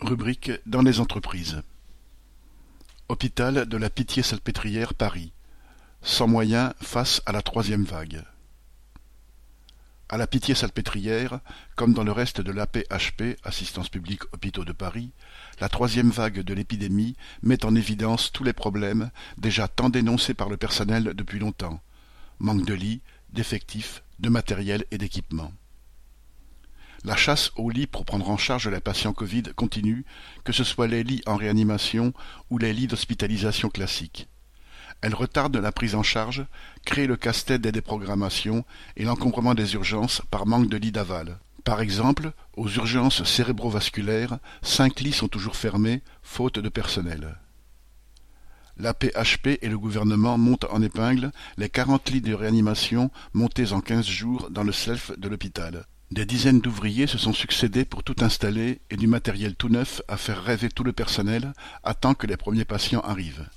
[0.00, 1.62] Rubrique dans les entreprises.
[3.08, 5.32] Hôpital de la Pitié-Salpêtrière Paris.
[6.02, 8.22] Sans moyens face à la troisième vague.
[10.10, 11.40] À la Pitié-Salpêtrière,
[11.76, 15.12] comme dans le reste de l'AP-HP, Assistance publique Hôpitaux de Paris,
[15.60, 20.50] la troisième vague de l'épidémie met en évidence tous les problèmes déjà tant dénoncés par
[20.50, 21.80] le personnel depuis longtemps.
[22.38, 23.00] Manque de lits,
[23.30, 25.52] d'effectifs, de matériel et d'équipement.
[27.06, 30.04] La chasse aux lits pour prendre en charge les patients Covid continue,
[30.42, 32.12] que ce soit les lits en réanimation
[32.50, 34.26] ou les lits d'hospitalisation classiques.
[35.02, 36.44] Elle retarde la prise en charge,
[36.84, 38.64] crée le casse-tête des déprogrammations
[38.96, 41.38] et l'encombrement des urgences par manque de lits d'aval.
[41.62, 47.36] Par exemple, aux urgences cérébrovasculaires, cinq lits sont toujours fermés, faute de personnel.
[48.78, 53.80] La PHP et le gouvernement montent en épingle les quarante lits de réanimation montés en
[53.80, 55.86] quinze jours dans le self de l'hôpital.
[56.12, 60.16] Des dizaines d'ouvriers se sont succédé pour tout installer et du matériel tout neuf à
[60.16, 63.48] faire rêver tout le personnel attend que les premiers patients arrivent.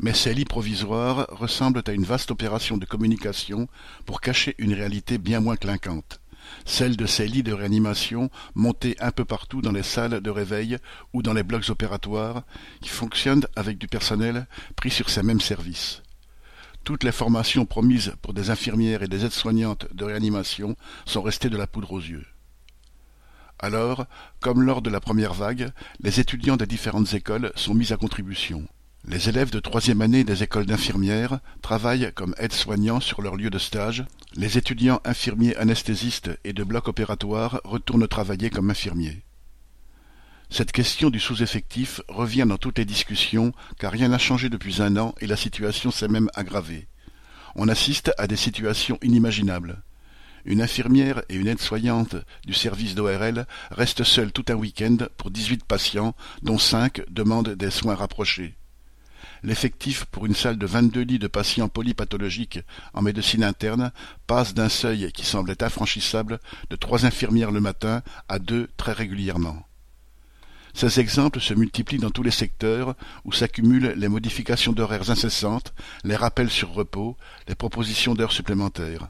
[0.00, 3.68] Mais ces lits provisoires ressemblent à une vaste opération de communication
[4.04, 6.20] pour cacher une réalité bien moins clinquante,
[6.64, 10.76] celle de ces lits de réanimation montés un peu partout dans les salles de réveil
[11.12, 12.42] ou dans les blocs opératoires
[12.80, 16.02] qui fonctionnent avec du personnel pris sur ces mêmes services.
[16.84, 21.56] Toutes les formations promises pour des infirmières et des aides-soignantes de réanimation sont restées de
[21.56, 22.26] la poudre aux yeux.
[23.58, 24.06] Alors,
[24.40, 28.66] comme lors de la première vague, les étudiants des différentes écoles sont mis à contribution.
[29.06, 33.58] Les élèves de troisième année des écoles d'infirmières travaillent comme aides-soignants sur leur lieu de
[33.58, 34.04] stage.
[34.34, 39.22] Les étudiants infirmiers anesthésistes et de bloc opératoire retournent travailler comme infirmiers.
[40.52, 44.96] Cette question du sous-effectif revient dans toutes les discussions, car rien n'a changé depuis un
[44.96, 46.88] an et la situation s'est même aggravée.
[47.54, 49.80] On assiste à des situations inimaginables.
[50.44, 55.64] Une infirmière et une aide-soignante du service d'ORL restent seules tout un week-end pour dix-huit
[55.64, 58.56] patients, dont cinq demandent des soins rapprochés.
[59.44, 62.58] L'effectif pour une salle de vingt-deux lits de patients polypathologiques
[62.92, 63.92] en médecine interne
[64.26, 66.40] passe d'un seuil qui semblait infranchissable
[66.70, 69.64] de trois infirmières le matin à deux très régulièrement.
[70.74, 72.94] Ces exemples se multiplient dans tous les secteurs
[73.24, 77.16] où s'accumulent les modifications d'horaires incessantes, les rappels sur repos,
[77.48, 79.08] les propositions d'heures supplémentaires.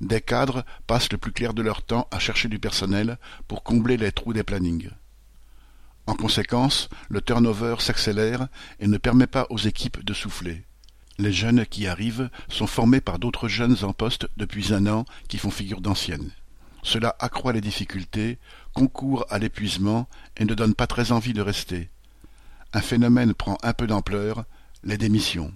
[0.00, 3.18] Des cadres passent le plus clair de leur temps à chercher du personnel
[3.48, 4.90] pour combler les trous des plannings.
[6.06, 10.64] En conséquence, le turnover s'accélère et ne permet pas aux équipes de souffler.
[11.18, 15.38] Les jeunes qui arrivent sont formés par d'autres jeunes en poste depuis un an qui
[15.38, 16.30] font figure d'anciennes.
[16.86, 18.38] Cela accroît les difficultés,
[18.72, 21.90] concourt à l'épuisement et ne donne pas très envie de rester.
[22.72, 24.44] Un phénomène prend un peu d'ampleur,
[24.84, 25.52] les démissions.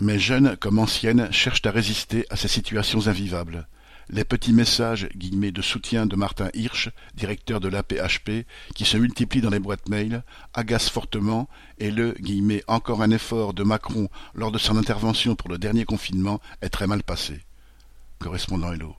[0.00, 3.68] Mais jeunes comme anciennes cherchent à résister à ces situations invivables.
[4.08, 9.42] Les petits messages guillemets, de soutien de Martin Hirsch, directeur de l'APHP, qui se multiplient
[9.42, 10.24] dans les boîtes mail,
[10.54, 11.48] agacent fortement
[11.78, 15.84] et le guillemets, encore un effort de Macron lors de son intervention pour le dernier
[15.84, 17.42] confinement est très mal passé.
[18.18, 18.96] Correspondant Hello.